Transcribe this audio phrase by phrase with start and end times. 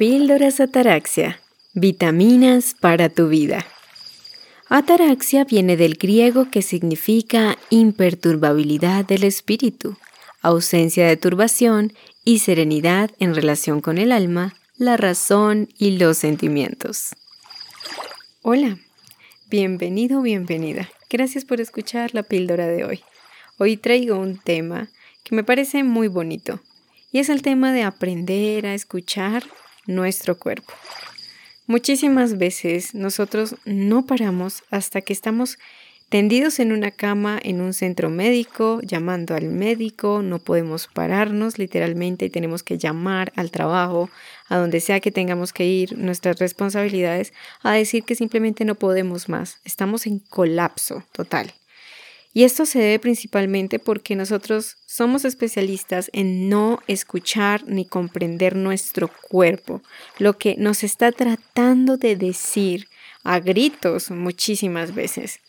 [0.00, 1.42] Píldoras Ataraxia.
[1.74, 3.66] Vitaminas para tu vida.
[4.70, 9.98] Ataraxia viene del griego que significa imperturbabilidad del espíritu,
[10.40, 11.92] ausencia de turbación
[12.24, 17.10] y serenidad en relación con el alma, la razón y los sentimientos.
[18.40, 18.78] Hola,
[19.50, 20.88] bienvenido, bienvenida.
[21.10, 23.00] Gracias por escuchar la píldora de hoy.
[23.58, 24.88] Hoy traigo un tema
[25.24, 26.58] que me parece muy bonito
[27.12, 29.44] y es el tema de aprender a escuchar
[29.90, 30.72] nuestro cuerpo.
[31.66, 35.58] Muchísimas veces nosotros no paramos hasta que estamos
[36.08, 42.24] tendidos en una cama en un centro médico, llamando al médico, no podemos pararnos literalmente
[42.24, 44.10] y tenemos que llamar al trabajo,
[44.48, 49.28] a donde sea que tengamos que ir, nuestras responsabilidades, a decir que simplemente no podemos
[49.28, 51.54] más, estamos en colapso total.
[52.32, 59.10] Y esto se debe principalmente porque nosotros somos especialistas en no escuchar ni comprender nuestro
[59.28, 59.82] cuerpo,
[60.18, 62.86] lo que nos está tratando de decir
[63.24, 65.40] a gritos muchísimas veces.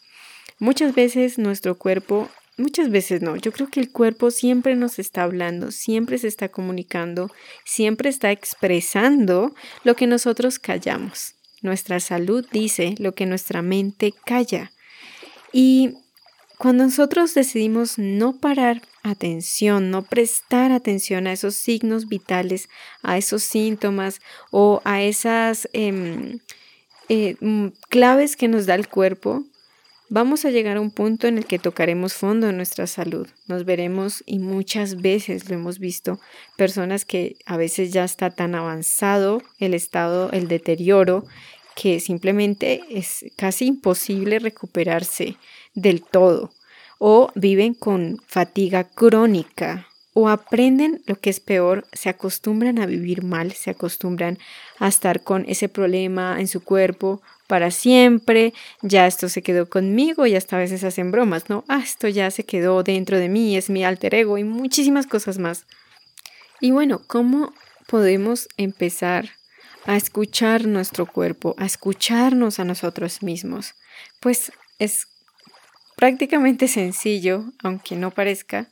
[0.57, 5.23] Muchas veces nuestro cuerpo, muchas veces no, yo creo que el cuerpo siempre nos está
[5.23, 7.31] hablando, siempre se está comunicando,
[7.63, 11.35] siempre está expresando lo que nosotros callamos.
[11.61, 14.71] Nuestra salud dice lo que nuestra mente calla.
[15.53, 15.95] Y
[16.61, 22.69] cuando nosotros decidimos no parar atención, no prestar atención a esos signos vitales,
[23.01, 24.19] a esos síntomas
[24.51, 26.37] o a esas em,
[27.09, 29.43] eh, mm, claves que nos da el cuerpo,
[30.07, 33.27] vamos a llegar a un punto en el que tocaremos fondo en nuestra salud.
[33.47, 36.19] Nos veremos y muchas veces lo hemos visto,
[36.57, 41.25] personas que a veces ya está tan avanzado el estado, el deterioro,
[41.75, 45.37] que simplemente es casi imposible recuperarse
[45.73, 46.51] del todo,
[46.99, 53.23] o viven con fatiga crónica, o aprenden lo que es peor, se acostumbran a vivir
[53.23, 54.37] mal, se acostumbran
[54.79, 60.25] a estar con ese problema en su cuerpo para siempre, ya esto se quedó conmigo
[60.25, 61.63] y hasta a veces hacen bromas, ¿no?
[61.67, 65.37] Ah, esto ya se quedó dentro de mí, es mi alter ego y muchísimas cosas
[65.37, 65.65] más.
[66.59, 67.53] Y bueno, ¿cómo
[67.87, 69.31] podemos empezar
[69.85, 73.75] a escuchar nuestro cuerpo, a escucharnos a nosotros mismos?
[74.19, 75.07] Pues es
[76.01, 78.69] prácticamente sencillo, aunque no parezca,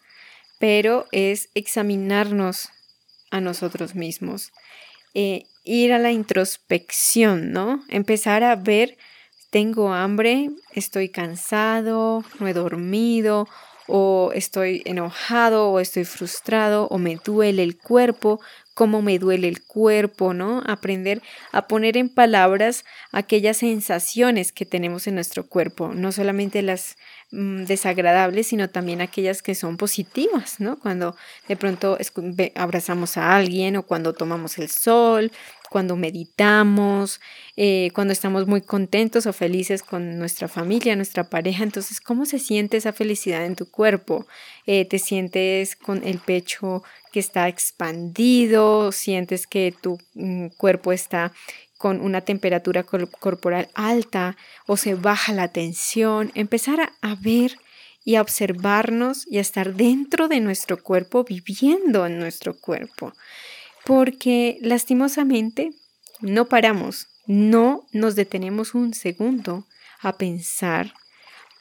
[0.58, 2.70] pero es examinarnos
[3.30, 4.52] a nosotros mismos,
[5.14, 7.84] eh, ir a la introspección, ¿no?
[7.88, 8.98] Empezar a ver,
[9.52, 13.48] tengo hambre, estoy cansado, no he dormido,
[13.86, 18.40] o estoy enojado, o estoy frustrado, o me duele el cuerpo,
[18.76, 20.64] cómo me duele el cuerpo, ¿no?
[20.66, 26.98] Aprender a poner en palabras aquellas sensaciones que tenemos en nuestro cuerpo, no solamente las
[27.32, 30.80] Mm, desagradables, sino también aquellas que son positivas, ¿no?
[30.80, 31.16] Cuando
[31.48, 31.96] de pronto
[32.56, 35.32] abrazamos a alguien o cuando tomamos el sol,
[35.70, 37.22] cuando meditamos,
[37.56, 41.64] eh, cuando estamos muy contentos o felices con nuestra familia, nuestra pareja.
[41.64, 44.26] Entonces, ¿cómo se siente esa felicidad en tu cuerpo?
[44.66, 48.92] Eh, ¿Te sientes con el pecho que está expandido?
[48.92, 51.32] ¿Sientes que tu mm, cuerpo está
[51.80, 54.36] con una temperatura corporal alta
[54.68, 57.58] o se baja la tensión, empezar a, ver
[58.04, 63.14] y a observarnos y a estar dentro de nuestro cuerpo, viviendo en nuestro cuerpo.
[63.86, 65.72] Porque lastimosamente
[66.20, 69.66] no paramos, no nos detenemos un segundo
[70.02, 70.94] a pensar,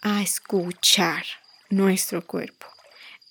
[0.02, 1.26] a escuchar
[1.70, 2.66] nuestro cuerpo.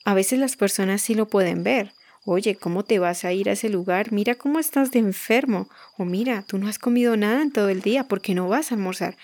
[0.06, 1.92] A veces las personas sí lo pueden ver,
[2.30, 4.12] Oye, ¿cómo te vas a ir a ese lugar?
[4.12, 5.70] Mira cómo estás de enfermo.
[5.98, 8.04] O mira, tú no has comido nada en todo el día.
[8.04, 9.16] ¿Por qué no vas a almorzar?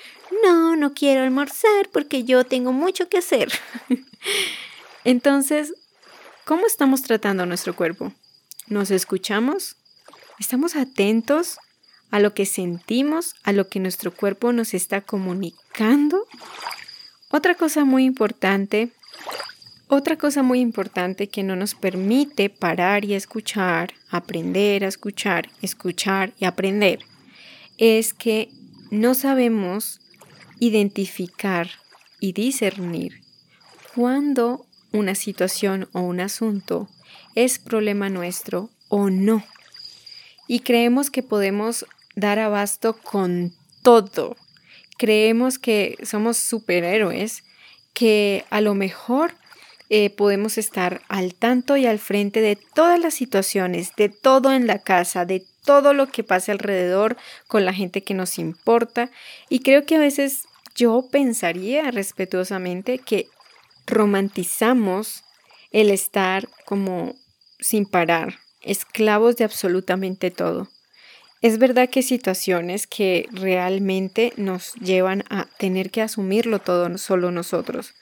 [0.42, 3.52] No, no quiero almorzar porque yo tengo mucho que hacer.
[5.04, 5.74] Entonces,
[6.46, 8.14] ¿cómo estamos tratando nuestro cuerpo?
[8.68, 9.76] ¿Nos escuchamos?
[10.40, 11.58] ¿Estamos atentos
[12.10, 16.26] a lo que sentimos, a lo que nuestro cuerpo nos está comunicando?
[17.32, 18.94] Otra cosa muy importante
[19.88, 26.34] otra cosa muy importante que no nos permite parar y escuchar, aprender a escuchar, escuchar
[26.40, 27.00] y aprender,
[27.78, 28.50] es que
[28.92, 30.00] no sabemos
[30.60, 31.70] identificar
[32.20, 33.22] y discernir
[33.94, 36.88] cuando una situación o un asunto
[37.36, 39.44] es problema nuestro o no.
[40.48, 44.36] Y creemos que podemos dar abasto con todo.
[44.98, 47.44] Creemos que somos superhéroes,
[47.94, 49.34] que a lo mejor
[49.96, 54.66] eh, podemos estar al tanto y al frente de todas las situaciones, de todo en
[54.66, 57.16] la casa, de todo lo que pase alrededor
[57.48, 59.12] con la gente que nos importa.
[59.50, 63.28] Y creo que a veces yo pensaría respetuosamente que
[63.86, 65.26] romantizamos
[65.72, 67.14] el estar como
[67.60, 70.70] sin parar, esclavos de absolutamente todo.
[71.44, 77.94] Es verdad que situaciones que realmente nos llevan a tener que asumirlo todo solo nosotros,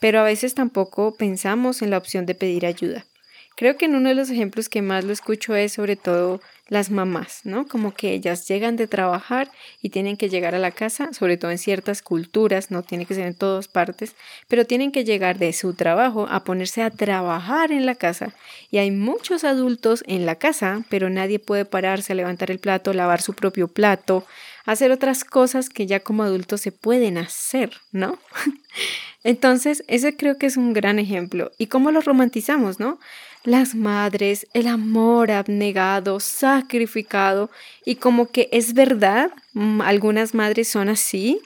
[0.00, 3.06] pero a veces tampoco pensamos en la opción de pedir ayuda.
[3.56, 6.90] Creo que en uno de los ejemplos que más lo escucho es sobre todo las
[6.90, 7.66] mamás, ¿no?
[7.66, 9.50] Como que ellas llegan de trabajar
[9.80, 13.14] y tienen que llegar a la casa, sobre todo en ciertas culturas, no tiene que
[13.14, 14.14] ser en todas partes,
[14.48, 18.34] pero tienen que llegar de su trabajo a ponerse a trabajar en la casa.
[18.70, 22.92] Y hay muchos adultos en la casa, pero nadie puede pararse a levantar el plato,
[22.92, 24.26] lavar su propio plato,
[24.66, 28.18] hacer otras cosas que ya como adultos se pueden hacer, ¿no?
[29.24, 31.50] Entonces, ese creo que es un gran ejemplo.
[31.58, 32.98] ¿Y cómo lo romantizamos, no?
[33.46, 37.50] Las madres, el amor abnegado, sacrificado,
[37.84, 41.40] y como que es verdad, mm, algunas madres son así,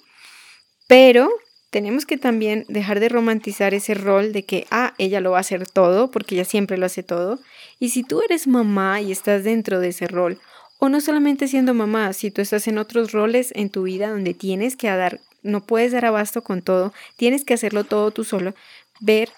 [0.87, 1.31] pero
[1.70, 5.41] tenemos que también dejar de romantizar ese rol de que, ah, ella lo va a
[5.41, 7.38] hacer todo, porque ella siempre lo hace todo,
[7.79, 10.41] y si tú eres mamá y estás dentro de ese rol,
[10.79, 14.35] o no solamente siendo mamá, si tú estás en otros roles en tu vida donde
[14.35, 18.55] tienes que dar, no puedes dar abasto con todo, tienes que hacerlo todo tú solo,
[19.00, 19.29] ver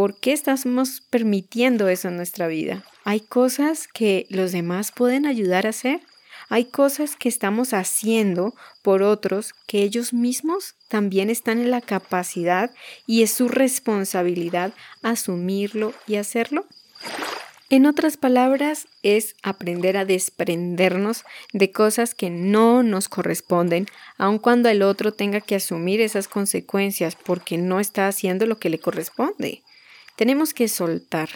[0.00, 2.82] ¿Por qué estamos permitiendo eso en nuestra vida?
[3.04, 6.00] Hay cosas que los demás pueden ayudar a hacer.
[6.48, 12.70] Hay cosas que estamos haciendo por otros que ellos mismos también están en la capacidad
[13.06, 16.64] y es su responsabilidad asumirlo y hacerlo.
[17.68, 23.84] En otras palabras, es aprender a desprendernos de cosas que no nos corresponden,
[24.16, 28.70] aun cuando el otro tenga que asumir esas consecuencias porque no está haciendo lo que
[28.70, 29.62] le corresponde.
[30.20, 31.30] Tenemos que soltar,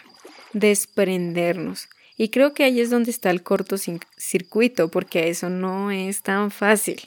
[0.53, 1.89] desprendernos.
[2.19, 7.01] Y creo que ahí es donde está el cortocircuito, porque eso no es tan fácil.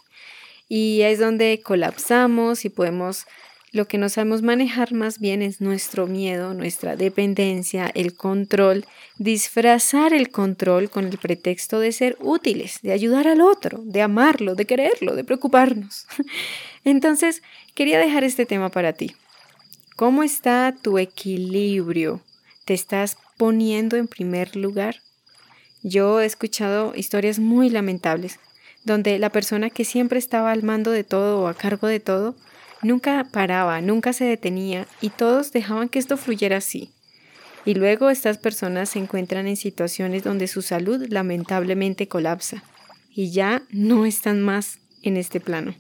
[0.68, 3.28] Y es donde colapsamos y podemos,
[3.74, 8.84] lo que no sabemos manejar más bien es nuestro miedo, nuestra dependencia, el control,
[9.20, 14.56] disfrazar el control con el pretexto de ser útiles, de ayudar al otro, de amarlo,
[14.56, 16.08] de quererlo, de preocuparnos.
[16.84, 17.44] Entonces,
[17.76, 19.14] quería dejar este tema para ti.
[19.98, 22.22] ¿Cómo está tu equilibrio?
[22.66, 24.98] ¿Te estás poniendo en primer lugar?
[25.82, 28.40] Yo he escuchado historias muy lamentables,
[28.86, 32.36] donde la persona que siempre estaba al mando de todo o a cargo de todo,
[32.84, 36.92] nunca paraba, nunca se detenía y todos dejaban que esto fluyera así.
[37.66, 42.64] Y luego estas personas se encuentran en situaciones donde su salud lamentablemente colapsa
[43.16, 45.74] y ya no están más en este plano,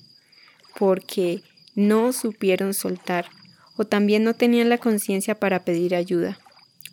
[0.75, 1.43] porque
[1.75, 3.29] no supieron soltar
[3.77, 6.37] o también no tenían la conciencia para pedir ayuda,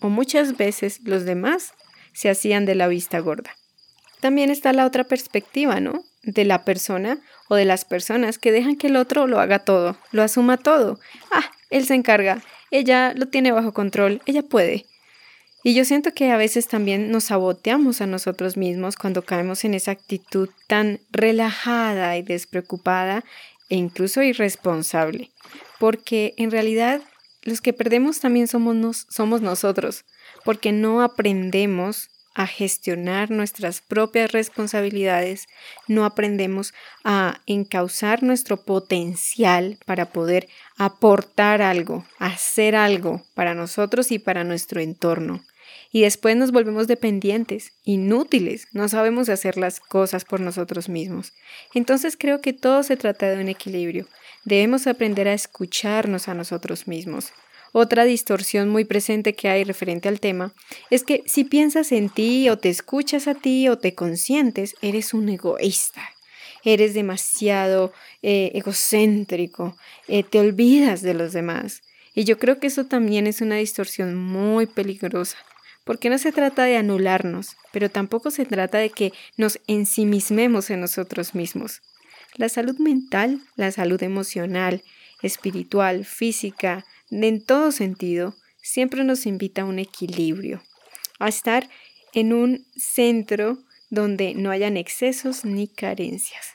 [0.01, 1.73] o muchas veces los demás
[2.13, 3.57] se hacían de la vista gorda.
[4.21, 6.05] También está la otra perspectiva, ¿no?
[6.23, 9.99] De la persona o de las personas que dejan que el otro lo haga todo,
[10.13, 10.99] lo asuma todo.
[11.31, 14.87] Ah, él se encarga, ella lo tiene bajo control, ella puede.
[15.63, 19.73] Y yo siento que a veces también nos saboteamos a nosotros mismos cuando caemos en
[19.73, 23.25] esa actitud tan relajada y despreocupada
[23.71, 25.31] e incluso irresponsable
[25.79, 27.01] porque en realidad
[27.43, 30.05] los que perdemos también somos, nosotros,
[30.45, 35.47] porque no aprendemos a gestionar nuestras propias responsabilidades,
[35.87, 36.75] no aprendemos
[37.05, 44.81] a encauzar nuestro potencial para poder aportar algo, hacer algo para nosotros y para nuestro
[44.81, 45.45] entorno.
[45.95, 51.33] Y después nos volvemos dependientes, inútiles, no sabemos hacer las cosas por nosotros mismos.
[51.73, 54.09] Entonces creo que todo se trata de un equilibrio.
[54.45, 57.33] Debemos aprender a escucharnos a nosotros mismos.
[57.71, 60.53] Otra distorsión muy presente que hay referente al tema
[60.91, 65.15] es que si piensas en ti o te escuchas a ti o te consientes, eres
[65.15, 66.03] un egoísta.
[66.65, 69.77] Eres demasiado eh, egocéntrico,
[70.09, 71.83] eh, te olvidas de los demás.
[72.17, 75.37] Y yo creo que eso también es una distorsión muy peligrosa,
[75.85, 80.81] porque no se trata de anularnos, pero tampoco se trata de que nos ensimismemos en
[80.81, 81.83] nosotros mismos.
[82.37, 84.83] La salud mental, la salud emocional,
[85.23, 90.63] espiritual, física, en todo sentido, siempre nos invita a un equilibrio,
[91.19, 91.69] a estar
[92.13, 93.59] en un centro
[93.91, 96.55] donde no hayan excesos ni carencias.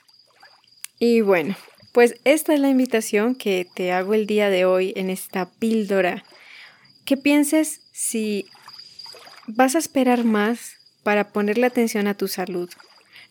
[0.98, 1.56] Y bueno,
[1.94, 6.24] pues esta es la invitación que te hago el día de hoy en esta píldora.
[7.06, 8.46] Que pienses si
[9.56, 12.70] vas a esperar más para ponerle atención a tu salud.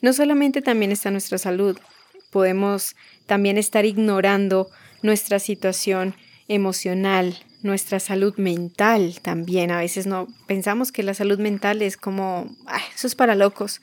[0.00, 1.78] No solamente también está nuestra salud,
[2.30, 2.96] podemos
[3.26, 4.70] también estar ignorando
[5.02, 6.14] nuestra situación
[6.48, 9.70] emocional, nuestra salud mental también.
[9.70, 12.48] A veces no pensamos que la salud mental es como,
[12.94, 13.80] eso es para locos.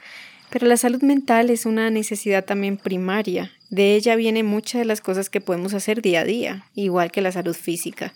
[0.49, 3.51] Pero la salud mental es una necesidad también primaria.
[3.69, 7.21] De ella vienen muchas de las cosas que podemos hacer día a día, igual que
[7.21, 8.13] la salud física.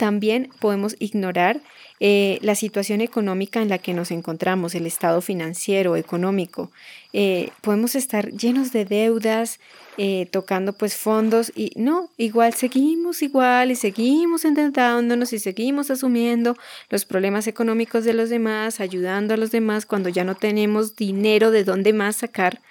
[0.00, 1.60] También podemos ignorar
[2.00, 6.70] eh, la situación económica en la que nos encontramos, el estado financiero, económico.
[7.12, 9.60] Eh, podemos estar llenos de deudas,
[9.98, 16.56] eh, tocando pues fondos y no, igual seguimos igual y seguimos endeudándonos y seguimos asumiendo
[16.88, 21.50] los problemas económicos de los demás, ayudando a los demás cuando ya no tenemos dinero
[21.50, 22.62] de dónde más sacar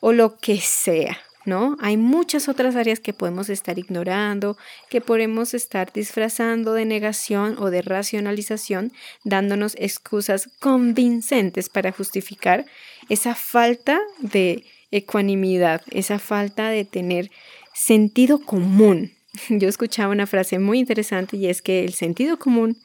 [0.00, 1.18] o lo que sea.
[1.44, 1.76] ¿No?
[1.80, 4.56] Hay muchas otras áreas que podemos estar ignorando,
[4.88, 8.92] que podemos estar disfrazando de negación o de racionalización,
[9.24, 12.66] dándonos excusas convincentes para justificar
[13.08, 17.30] esa falta de ecuanimidad, esa falta de tener
[17.74, 19.12] sentido común.
[19.48, 22.76] Yo escuchaba una frase muy interesante y es que el sentido común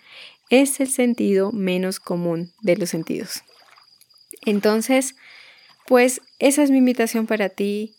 [0.49, 3.43] es el sentido menos común de los sentidos.
[4.45, 5.15] Entonces,
[5.87, 7.95] pues esa es mi invitación para ti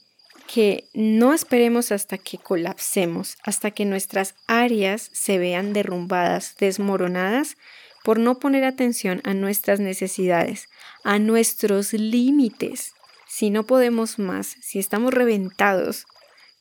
[0.46, 7.56] que no esperemos hasta que colapsemos, hasta que nuestras áreas se vean derrumbadas, desmoronadas,
[8.04, 10.68] por no poner atención a nuestras necesidades,
[11.02, 12.92] a nuestros límites.
[13.28, 16.06] Si no podemos más, si estamos reventados,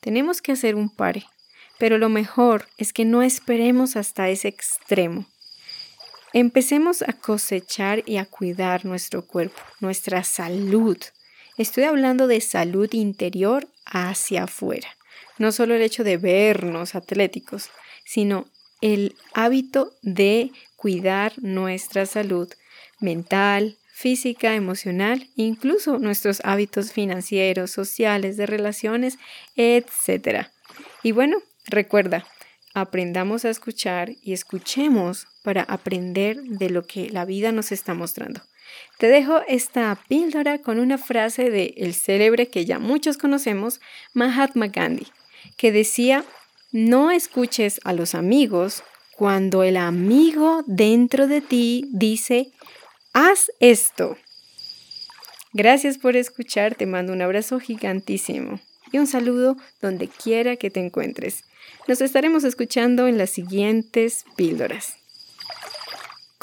[0.01, 1.25] tenemos que hacer un pare.
[1.77, 5.25] Pero lo mejor es que no esperemos hasta ese extremo.
[6.33, 10.97] Empecemos a cosechar y a cuidar nuestro cuerpo, nuestra salud.
[11.57, 14.87] Estoy hablando de salud interior hacia afuera.
[15.37, 17.69] No solo el hecho de vernos atléticos,
[18.05, 18.45] sino
[18.81, 22.51] el hábito de cuidar nuestra salud
[22.99, 29.17] mental, física, emocional, incluso nuestros hábitos financieros, sociales, de relaciones,
[29.55, 30.47] etc.
[31.01, 31.37] Y bueno,
[31.67, 32.25] recuerda,
[32.73, 38.41] aprendamos a escuchar y escuchemos para aprender de lo que la vida nos está mostrando.
[38.97, 43.81] Te dejo esta píldora con una frase de el célebre que ya muchos conocemos,
[44.13, 45.07] Mahatma Gandhi,
[45.57, 46.23] que decía,
[46.71, 48.83] no escuches a los amigos
[49.15, 52.51] cuando el amigo dentro de ti dice,
[53.13, 54.17] haz esto.
[55.53, 58.59] Gracias por escuchar, te mando un abrazo gigantísimo
[58.91, 61.43] y un saludo donde quiera que te encuentres.
[61.87, 65.04] Nos estaremos escuchando en las siguientes píldoras.